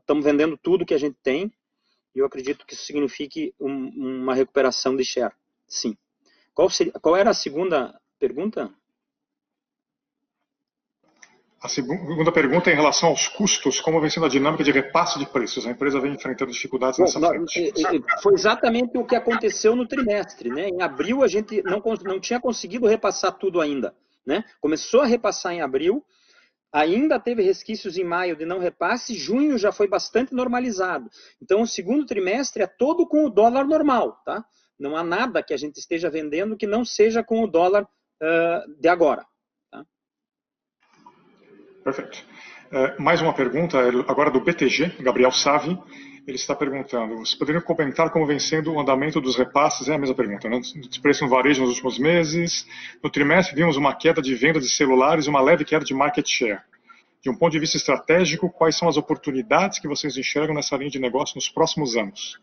[0.00, 1.52] Estamos uh, vendendo tudo que a gente tem
[2.14, 5.34] e eu acredito que isso signifique um, uma recuperação de share,
[5.66, 5.96] sim.
[6.54, 8.70] Qual, seria, qual era a segunda pergunta?
[11.60, 15.18] A segunda pergunta é em relação aos custos, como vem sendo a dinâmica de repasse
[15.18, 15.66] de preços?
[15.66, 17.72] A empresa vem enfrentando dificuldades Bom, nessa frente.
[18.22, 20.50] Foi exatamente o que aconteceu no trimestre.
[20.50, 20.68] Né?
[20.68, 23.92] Em abril, a gente não, não tinha conseguido repassar tudo ainda.
[24.24, 24.44] Né?
[24.60, 26.04] Começou a repassar em abril,
[26.72, 31.10] ainda teve resquícios em maio de não repasse, junho já foi bastante normalizado.
[31.42, 34.22] Então, o segundo trimestre é todo com o dólar normal.
[34.24, 34.44] Tá?
[34.78, 37.84] Não há nada que a gente esteja vendendo que não seja com o dólar
[38.22, 39.24] uh, de agora.
[41.84, 42.24] Perfeito.
[42.70, 45.78] É, mais uma pergunta, agora do BTG, Gabriel Savi.
[46.26, 49.88] Ele está perguntando: você poderia comentar como vem sendo o andamento dos repasses?
[49.88, 50.60] É a mesma pergunta, né?
[51.00, 52.66] Preço no varejo nos últimos meses.
[53.02, 56.28] No trimestre, vimos uma queda de venda de celulares e uma leve queda de market
[56.28, 56.60] share.
[57.22, 60.90] De um ponto de vista estratégico, quais são as oportunidades que vocês enxergam nessa linha
[60.90, 62.38] de negócio nos próximos anos?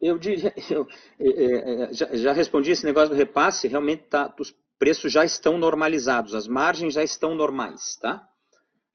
[0.00, 0.86] Eu diria, eu,
[1.20, 6.34] é, já, já, respondi esse negócio do repasse, realmente tá, os preços já estão normalizados,
[6.34, 8.26] as margens já estão normais, tá?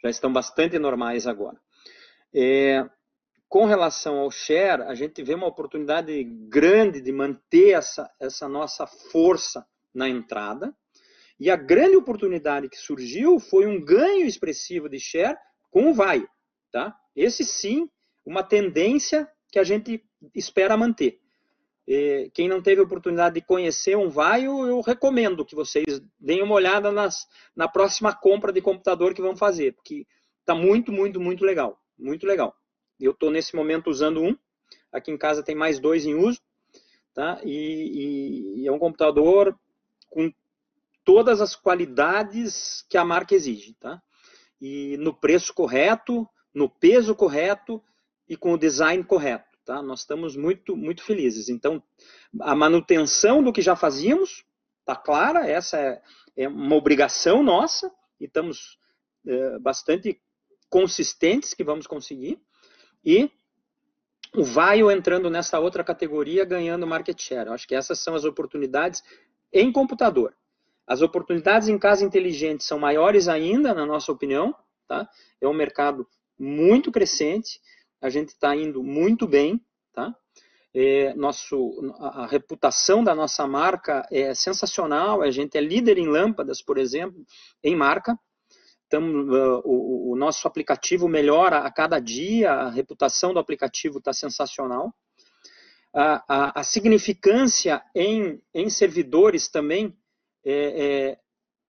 [0.03, 1.59] Já estão bastante normais agora.
[2.33, 2.89] É,
[3.47, 8.87] com relação ao share, a gente vê uma oportunidade grande de manter essa, essa nossa
[8.87, 10.75] força na entrada.
[11.39, 15.37] E a grande oportunidade que surgiu foi um ganho expressivo de share
[15.71, 16.25] com o vai.
[16.71, 16.95] Tá?
[17.15, 17.89] Esse sim,
[18.25, 21.19] uma tendência que a gente espera manter
[22.33, 26.91] quem não teve oportunidade de conhecer um Vaio, eu recomendo que vocês deem uma olhada
[26.91, 30.05] nas, na próxima compra de computador que vão fazer, porque
[30.39, 31.81] está muito, muito, muito legal.
[31.97, 32.55] Muito legal.
[32.99, 34.37] Eu estou nesse momento usando um,
[34.91, 36.39] aqui em casa tem mais dois em uso,
[37.13, 37.41] tá?
[37.43, 39.57] e, e, e é um computador
[40.09, 40.31] com
[41.03, 43.73] todas as qualidades que a marca exige.
[43.79, 43.99] Tá?
[44.61, 47.81] E no preço correto, no peso correto
[48.27, 49.48] e com o design correto.
[49.69, 49.83] Tá?
[49.83, 51.47] Nós estamos muito, muito felizes.
[51.47, 51.83] Então,
[52.41, 54.43] a manutenção do que já fazíamos
[54.79, 56.01] está clara, essa é,
[56.35, 58.79] é, uma obrigação nossa e estamos
[59.27, 60.19] é, bastante
[60.71, 62.41] consistentes que vamos conseguir.
[63.05, 63.29] E
[64.35, 67.49] o Vaio entrando nessa outra categoria, ganhando market share.
[67.49, 69.03] Eu acho que essas são as oportunidades
[69.53, 70.35] em computador.
[70.87, 74.51] As oportunidades em casa inteligente são maiores ainda, na nossa opinião.
[74.87, 75.07] Tá?
[75.39, 76.07] É um mercado
[76.39, 77.61] muito crescente
[78.01, 80.15] a gente está indo muito bem, tá?
[80.73, 86.61] É, nosso, a, reputação da nossa marca é sensacional, a gente é líder em lâmpadas,
[86.61, 87.25] por exemplo,
[87.63, 88.17] em marca.
[88.91, 94.93] Uh, o, o, nosso aplicativo melhora a cada dia, a reputação do aplicativo está sensacional.
[95.93, 99.95] A, a, a, significância em, em servidores também
[100.43, 101.19] é, é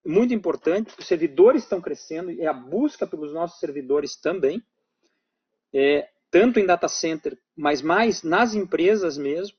[0.04, 0.94] muito importante.
[0.98, 4.62] Os servidores estão crescendo e a busca pelos nossos servidores também.
[5.74, 9.56] É, tanto em data center, mas mais nas empresas mesmo.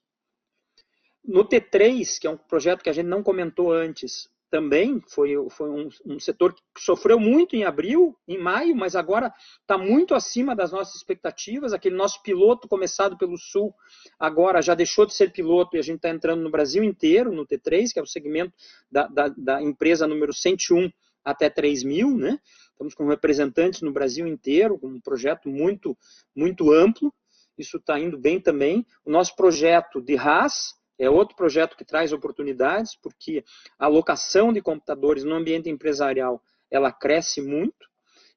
[1.24, 5.70] No T3, que é um projeto que a gente não comentou antes, também foi, foi
[5.70, 10.54] um, um setor que sofreu muito em abril, em maio, mas agora está muito acima
[10.54, 11.72] das nossas expectativas.
[11.72, 13.74] Aquele nosso piloto começado pelo Sul,
[14.20, 17.48] agora já deixou de ser piloto e a gente está entrando no Brasil inteiro, no
[17.48, 18.54] T3, que é o segmento
[18.92, 20.92] da, da, da empresa número 101
[21.24, 22.38] até 3 mil, né?
[22.82, 25.96] Estamos com representantes no Brasil inteiro, com um projeto muito,
[26.36, 27.13] muito amplo.
[27.56, 28.84] Isso está indo bem também.
[29.06, 33.46] O nosso projeto de RAS é outro projeto que traz oportunidades, porque
[33.78, 36.41] a alocação de computadores no ambiente empresarial
[36.72, 37.88] ela cresce muito.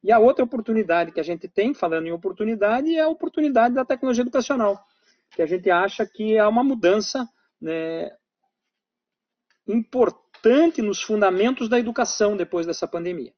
[0.02, 3.83] E a outra oportunidade que a gente tem, falando em oportunidade, é a oportunidade da
[3.83, 4.78] tecnologia educacional,
[5.30, 7.26] que a gente acha que é uma mudança
[7.59, 8.14] né,
[9.66, 13.33] importante nos fundamentos da educação depois dessa pandemia.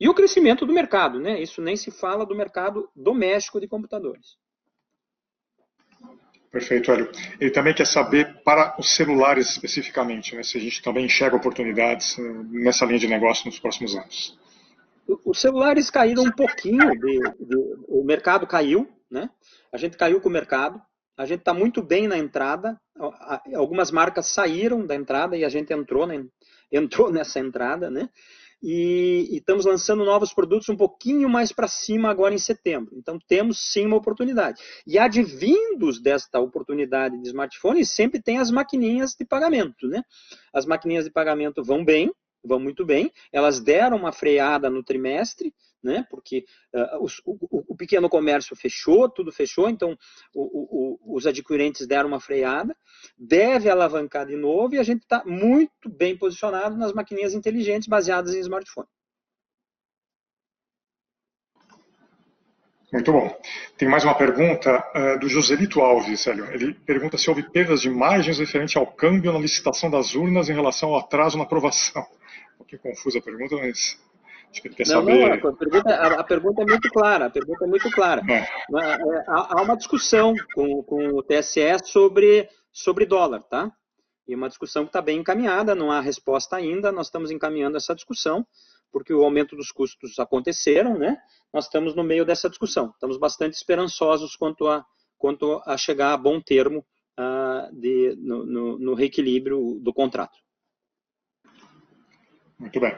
[0.00, 1.42] E o crescimento do mercado, né?
[1.42, 4.38] Isso nem se fala do mercado doméstico de computadores.
[6.50, 7.12] Perfeito, Hélio.
[7.38, 12.18] Ele também quer saber para os celulares especificamente, né, se a gente também enxerga oportunidades
[12.18, 14.36] eh, nessa linha de negócio nos próximos anos.
[15.24, 19.28] Os celulares caíram um pouquinho, de, de, o mercado caiu, né?
[19.72, 20.80] A gente caiu com o mercado.
[21.16, 22.80] A gente está muito bem na entrada.
[23.54, 26.24] Algumas marcas saíram da entrada e a gente entrou, né?
[26.70, 28.08] entrou nessa entrada, né?
[28.62, 32.94] E, e, estamos lançando novos produtos um pouquinho mais para cima agora em setembro.
[32.96, 34.60] Então temos sim uma oportunidade.
[34.86, 40.02] E advindos desta oportunidade de smartphone, sempre tem as maquininhas de pagamento, né?
[40.52, 42.12] As maquininhas de pagamento vão bem,
[42.44, 43.10] vão muito bem.
[43.32, 46.06] Elas deram uma freada no trimestre, né?
[46.10, 47.36] Porque uh, os, o,
[47.68, 49.96] o, pequeno comércio fechou, tudo fechou, então
[50.34, 52.76] o, os adquirentes deram uma freada,
[53.18, 58.34] deve alavancar de novo e a gente está muito bem posicionado nas maquininhas inteligentes baseadas
[58.34, 58.88] em smartphone.
[62.92, 63.40] Muito bom.
[63.78, 66.50] Tem mais uma pergunta uh, do Joselito Alves, Hélio.
[66.52, 70.54] Ele pergunta se houve perdas de margens referente ao câmbio na licitação das urnas em
[70.54, 72.02] relação ao atraso na aprovação.
[72.54, 73.96] Um pouquinho confusa a pergunta, mas
[74.50, 75.40] Acho que ele quer não, saber.
[75.40, 77.26] Não, a, pergunta, a, a, pergunta, é muito clara.
[77.26, 78.22] A pergunta é muito clara.
[78.28, 78.38] É.
[78.38, 83.72] é há, uma discussão com, com o TSE sobre, sobre dólar, tá?
[84.26, 86.90] E uma discussão que está bem encaminhada, não há resposta ainda.
[86.90, 88.44] Nós estamos encaminhando essa discussão,
[88.92, 91.16] porque o aumento dos custos aconteceram, né?
[91.52, 92.90] Nós estamos no meio dessa discussão.
[92.90, 94.84] Estamos bastante esperançosos quanto a,
[95.16, 96.84] quanto a chegar a bom termo
[97.18, 100.36] uh, de, no, no, no reequilíbrio do contrato.
[102.60, 102.94] Muito bem.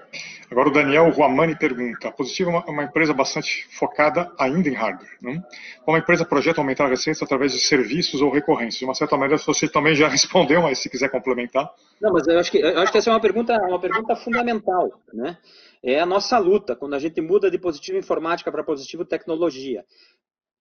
[0.50, 4.74] Agora o Daniel Ruamani pergunta: a Positivo é uma, uma, empresa bastante focada ainda em
[4.74, 5.16] hardware.
[5.22, 5.40] Né?
[5.84, 8.80] Como a empresa projeta aumentar a receita através de serviços ou recorrências?
[8.80, 11.70] De uma certa maneira, você também já respondeu, mas se quiser complementar.
[12.00, 15.00] Não, mas eu acho que, eu acho que essa é uma pergunta, uma pergunta fundamental.
[15.14, 15.38] Né?
[15.80, 19.84] É a nossa luta, quando a gente muda de positivo informática para positivo tecnologia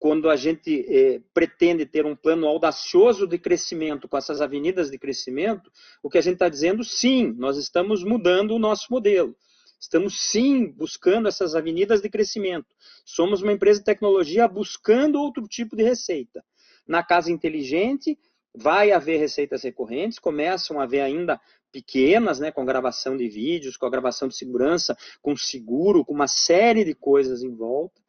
[0.02, 4.98] quando a gente eh, pretende ter um plano audacioso de crescimento com essas avenidas de
[4.98, 9.36] crescimento, o que a gente está dizendo, sim, nós estamos mudando o nosso modelo.
[9.80, 12.66] Estamos sim buscando essas avenidas de crescimento.
[13.06, 16.44] Somos uma empresa de tecnologia buscando outro tipo de receita.
[16.88, 18.18] Na casa inteligente,
[18.56, 21.40] vai haver receitas recorrentes, começam a haver ainda
[21.72, 26.28] pequenas, né, com gravação de vídeos, com a gravação de segurança, com seguro, com uma
[26.28, 28.01] série de coisas em volta.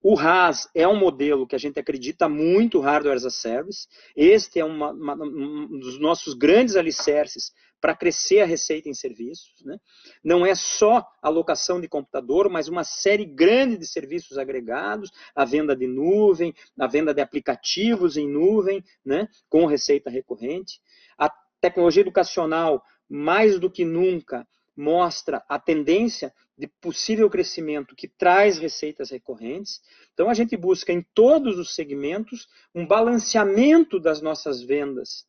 [0.00, 3.88] O RAS é um modelo que a gente acredita muito, Hardware as a Service.
[4.14, 9.54] Este é uma, uma, um dos nossos grandes alicerces para crescer a receita em serviços.
[9.64, 9.78] Né?
[10.22, 15.44] Não é só a locação de computador, mas uma série grande de serviços agregados, a
[15.44, 19.28] venda de nuvem, a venda de aplicativos em nuvem, né?
[19.48, 20.80] com receita recorrente.
[21.16, 21.28] A
[21.60, 24.46] tecnologia educacional, mais do que nunca,
[24.78, 29.80] mostra a tendência de possível crescimento que traz receitas recorrentes.
[30.14, 35.26] Então, a gente busca em todos os segmentos um balanceamento das nossas vendas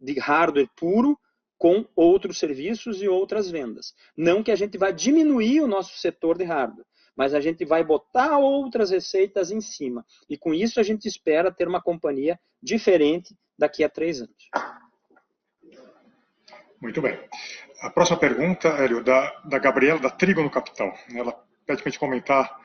[0.00, 1.16] de hardware puro
[1.56, 3.94] com outros serviços e outras vendas.
[4.16, 7.84] Não que a gente vá diminuir o nosso setor de hardware, mas a gente vai
[7.84, 10.04] botar outras receitas em cima.
[10.28, 14.50] E com isso a gente espera ter uma companhia diferente daqui a três anos.
[16.80, 17.18] Muito bem.
[17.80, 20.92] A próxima pergunta, Hélio, da, da Gabriela, da Trigo no Capital.
[21.14, 21.32] Ela
[21.64, 22.58] pede para a gente comentar,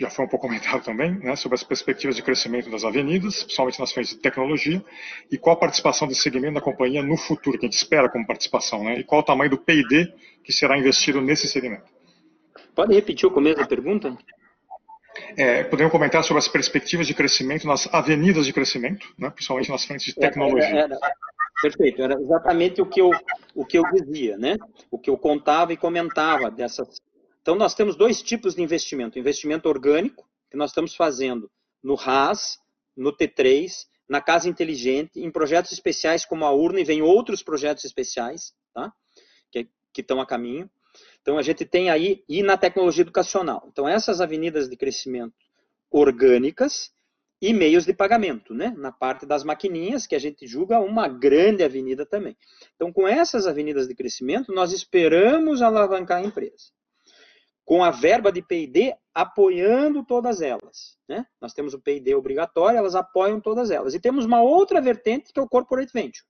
[0.00, 3.78] já foi um pouco comentado também, né, sobre as perspectivas de crescimento das avenidas, principalmente
[3.78, 4.82] nas frentes de tecnologia,
[5.30, 8.26] e qual a participação desse segmento da companhia no futuro, que a gente espera como
[8.26, 11.84] participação, né, e qual o tamanho do P&D que será investido nesse segmento.
[12.74, 14.16] Pode repetir o começo da pergunta?
[15.36, 19.84] É, podemos comentar sobre as perspectivas de crescimento nas avenidas de crescimento, né, principalmente nas
[19.84, 20.68] frentes de tecnologia.
[20.68, 23.10] É, é, é, Perfeito, era exatamente o que eu,
[23.54, 24.56] o que eu dizia, né?
[24.90, 27.00] O que eu contava e comentava dessas.
[27.40, 31.50] Então, nós temos dois tipos de investimento: investimento orgânico, que nós estamos fazendo
[31.82, 32.58] no RAS,
[32.96, 37.84] no T3, na Casa Inteligente, em projetos especiais como a Urna, e vem outros projetos
[37.84, 38.92] especiais, tá?
[39.50, 40.70] Que, que estão a caminho.
[41.22, 43.66] Então, a gente tem aí, e na tecnologia educacional.
[43.70, 45.34] Então, essas avenidas de crescimento
[45.90, 46.90] orgânicas,
[47.40, 48.74] e meios de pagamento, né?
[48.76, 52.36] na parte das maquininhas, que a gente julga uma grande avenida também.
[52.74, 56.72] Então, com essas avenidas de crescimento, nós esperamos alavancar a empresa.
[57.64, 60.96] Com a verba de P&D apoiando todas elas.
[61.08, 61.26] Né?
[61.40, 63.94] Nós temos o P&D obrigatório, elas apoiam todas elas.
[63.94, 66.24] E temos uma outra vertente, que é o Corporate Venture,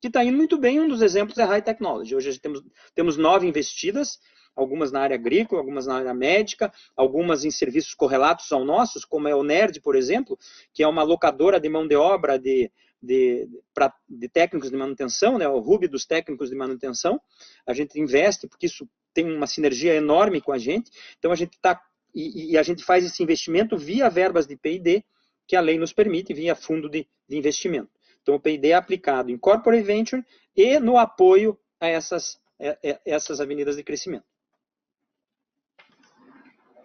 [0.00, 0.80] que está indo muito bem.
[0.80, 2.14] Um dos exemplos é High Technology.
[2.14, 2.62] Hoje temos,
[2.94, 4.18] temos nove investidas,
[4.54, 9.28] algumas na área agrícola, algumas na área médica, algumas em serviços correlatos ao nossos, como
[9.28, 10.38] é o NERD, por exemplo,
[10.72, 12.70] que é uma locadora de mão de obra de,
[13.02, 17.20] de, pra, de técnicos de manutenção, né, o Ruby dos técnicos de manutenção.
[17.66, 20.90] A gente investe porque isso tem uma sinergia enorme com a gente.
[21.18, 21.80] Então a gente está
[22.14, 25.02] e, e, a gente faz esse investimento via verbas de P&D
[25.46, 27.90] que a lei nos permite via fundo de, de investimento.
[28.22, 30.22] Então o P&D é aplicado em corporate venture
[30.54, 34.24] e no apoio a essas, a, a essas avenidas de crescimento.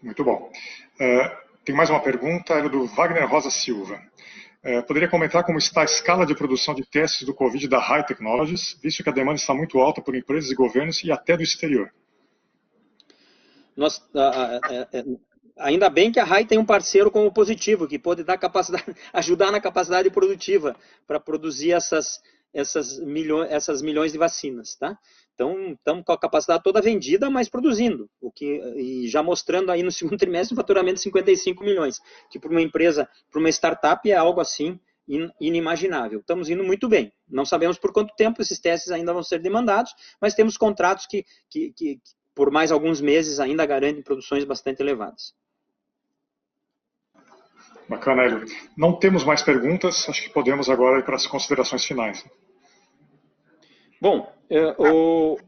[0.02, 0.52] Muito bom.
[1.00, 4.02] Uh, tem mais uma pergunta, é do Wagner Rosa Silva.
[4.64, 8.06] É, poderia comentar como está a escala de produção de testes do Covid da High
[8.06, 11.44] Technologies, visto que a demanda está muito alta por empresas e governos e até do
[11.44, 11.94] exterior?
[13.76, 14.02] Nós,
[15.58, 18.84] ainda bem que a RAI tem um parceiro como positivo, que pode dar capacidade,
[19.14, 20.76] ajudar na capacidade produtiva
[21.06, 22.20] para produzir essas,
[22.54, 24.76] essas, milhões, essas milhões de vacinas.
[24.76, 24.98] Tá?
[25.38, 29.84] Então, estamos com a capacidade toda vendida, mas produzindo, o que, e já mostrando aí
[29.84, 34.10] no segundo trimestre um faturamento de 55 milhões, que para uma empresa, para uma startup
[34.10, 34.80] é algo assim
[35.40, 36.20] inimaginável.
[36.20, 37.14] Estamos indo muito bem.
[37.30, 41.24] Não sabemos por quanto tempo esses testes ainda vão ser demandados, mas temos contratos que,
[41.50, 42.02] que, que
[42.34, 45.36] por mais alguns meses ainda garantem produções bastante elevadas.
[47.88, 48.44] Bacana, Hélio.
[48.76, 52.26] Não temos mais perguntas, acho que podemos agora ir para as considerações finais.
[54.00, 55.44] Bom, eu, é,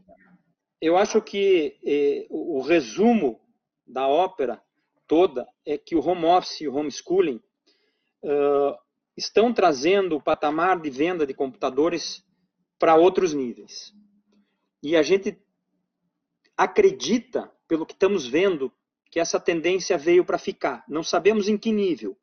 [0.80, 3.40] eu acho que é, o resumo
[3.86, 4.60] da ópera
[5.06, 7.40] toda é que o home office e o homeschooling
[9.16, 12.22] estão trazendo o patamar de venda de computadores
[12.78, 13.94] para outros níveis.
[14.82, 15.38] E a gente
[16.56, 18.72] acredita, pelo que estamos vendo,
[19.10, 20.84] que essa tendência veio para ficar.
[20.88, 22.16] Não sabemos em que nível,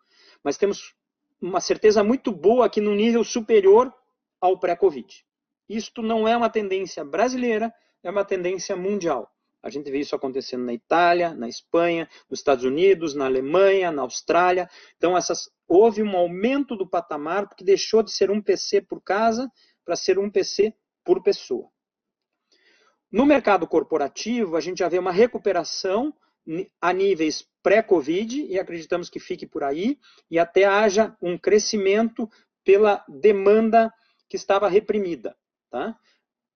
[0.43, 0.95] mas temos
[1.41, 3.93] uma certeza muito boa que no nível superior
[4.39, 5.26] ao pré-Covid.
[5.68, 9.32] Isto não é uma tendência brasileira, é uma tendência mundial.
[9.61, 14.03] A gente vê isso acontecendo na Itália, na Espanha, nos Estados Unidos, na Alemanha, na
[14.03, 14.70] Austrália.
[14.95, 19.51] Então, essas, houve um aumento do patamar, porque deixou de ser um PC por casa
[19.84, 21.70] para ser um PC por pessoa.
[23.11, 26.13] No mercado corporativo, a gente já vê uma recuperação
[26.80, 29.99] a níveis pré-Covid e acreditamos que fique por aí
[30.32, 32.30] e até haja um crescimento
[32.63, 33.91] pela demanda
[34.30, 35.36] que estava reprimida.
[35.70, 35.97] Tá?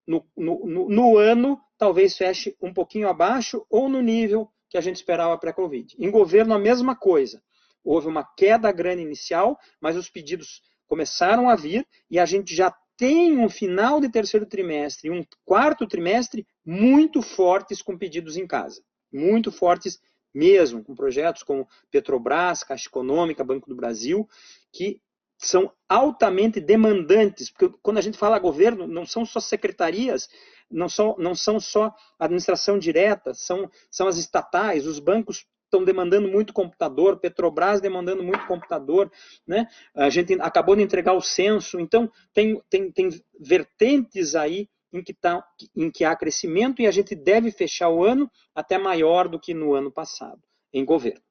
[0.06, 4.96] No, no, no, ano, talvez feche um pouquinho abaixo ou no nível que a gente
[4.96, 5.94] esperava pré-Covid.
[5.98, 7.42] Em governo, a mesma coisa.
[7.84, 12.74] Houve uma queda grande inicial, mas os pedidos começaram a vir e a gente já
[12.96, 18.46] tem um final de terceiro trimestre e um quarto trimestre muito fortes com pedidos em
[18.46, 18.82] casa
[19.12, 20.00] muito fortes
[20.34, 24.26] mesmo, com projetos como Petrobras, Caixa Econômica, Banco do Brasil,
[24.72, 25.00] que
[25.42, 30.28] são altamente demandantes, porque quando a gente fala governo, não são só secretarias,
[30.70, 36.28] não são, não são só administração direta, são, são as estatais, os bancos estão demandando
[36.28, 39.10] muito computador, Petrobras demandando muito computador,
[39.46, 39.66] né?
[39.94, 43.08] A gente acabou de entregar o censo, então tem, tem, tem
[43.40, 45.42] vertentes aí em que, tá,
[45.74, 49.54] em que há crescimento e a gente deve fechar o ano até maior do que
[49.54, 51.22] no ano passado, em governo.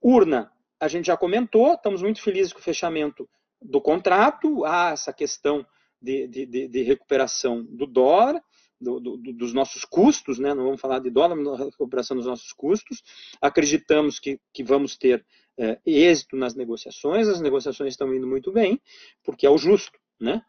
[0.00, 0.52] Urna,
[0.84, 3.28] a gente já comentou, estamos muito felizes com o fechamento
[3.60, 5.66] do contrato, há essa questão
[6.00, 8.38] de, de, de recuperação do dólar,
[8.78, 10.52] do, do, dos nossos custos, né?
[10.52, 13.02] não vamos falar de dólar, mas recuperação dos nossos custos.
[13.40, 15.24] Acreditamos que, que vamos ter
[15.58, 18.78] é, êxito nas negociações, as negociações estão indo muito bem,
[19.22, 19.98] porque é o justo.
[20.20, 20.42] Né?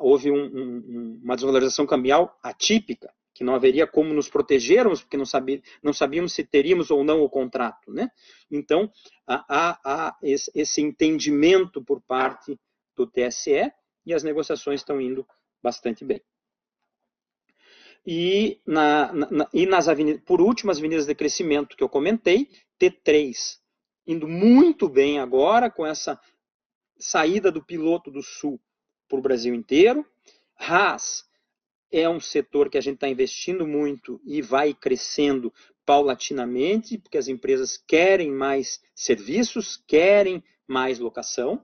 [0.00, 5.26] houve um, um, uma desvalorização cambial atípica, que não haveria como nos protegermos, porque não,
[5.26, 7.92] sabia, não sabíamos se teríamos ou não o contrato.
[7.92, 8.08] Né?
[8.50, 8.90] Então,
[9.26, 12.58] há, há esse, esse entendimento por parte
[12.96, 13.72] do TSE
[14.06, 15.26] e as negociações estão indo
[15.60, 16.22] bastante bem.
[18.06, 22.48] E, na, na, e nas avenidas, por último, as avenidas de crescimento que eu comentei,
[22.78, 23.58] T3,
[24.06, 26.20] indo muito bem agora com essa
[26.98, 28.60] saída do piloto do Sul
[29.08, 30.06] para o Brasil inteiro.
[30.56, 31.24] Haas
[31.96, 35.52] é um setor que a gente está investindo muito e vai crescendo
[35.86, 41.62] paulatinamente, porque as empresas querem mais serviços, querem mais locação.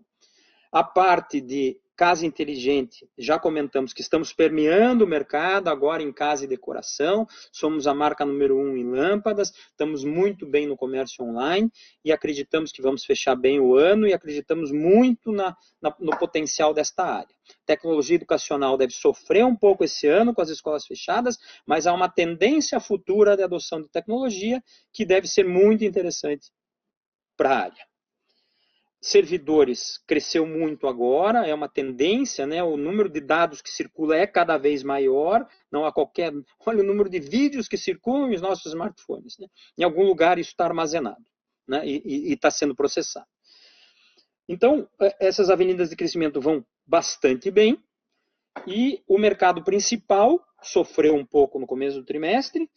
[0.70, 6.46] A parte de Casa inteligente, já comentamos que estamos permeando o mercado agora em casa
[6.46, 11.70] e decoração, somos a marca número um em lâmpadas, estamos muito bem no comércio online
[12.02, 16.72] e acreditamos que vamos fechar bem o ano e acreditamos muito na, na, no potencial
[16.72, 17.36] desta área.
[17.66, 21.36] Tecnologia educacional deve sofrer um pouco esse ano com as escolas fechadas,
[21.66, 26.50] mas há uma tendência futura de adoção de tecnologia que deve ser muito interessante
[27.36, 27.89] para a área
[29.00, 32.62] servidores cresceu muito agora, é uma tendência, né?
[32.62, 36.32] O número de dados que circula é cada vez maior, não há qualquer.
[36.66, 39.38] Olha o número de vídeos que circulam nos nossos smartphones.
[39.38, 39.46] Né?
[39.78, 41.24] Em algum lugar isso está armazenado
[41.66, 41.86] né?
[41.86, 43.26] e está sendo processado.
[44.46, 47.82] Então, é, essas avenidas de crescimento vão bastante bem
[48.66, 52.68] e o mercado principal sofreu um pouco no começo do trimestre,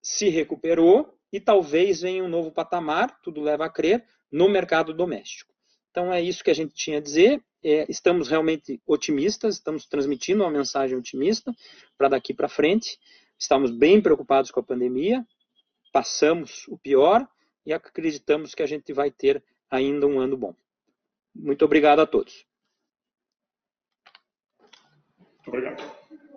[0.00, 5.51] se recuperou e talvez venha um novo patamar, tudo leva a crer, no mercado doméstico.
[5.92, 7.44] Então é isso que a gente tinha a dizer.
[7.62, 11.54] É, estamos realmente otimistas, estamos transmitindo uma mensagem otimista
[11.96, 12.98] para daqui para frente.
[13.38, 15.24] Estamos bem preocupados com a pandemia,
[15.92, 17.28] passamos o pior
[17.66, 20.54] e acreditamos que a gente vai ter ainda um ano bom.
[21.34, 22.46] Muito obrigado a todos.
[25.46, 26.01] Obrigado.